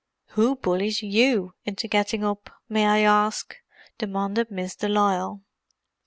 "Who 0.29 0.55
bullies 0.55 1.03
you 1.03 1.53
into 1.63 1.87
getting 1.87 2.23
up, 2.25 2.49
may 2.67 2.87
I 2.87 3.01
ask?" 3.01 3.55
demanded 3.99 4.49
Miss 4.49 4.75
de 4.75 4.89
Lisle. 4.89 5.43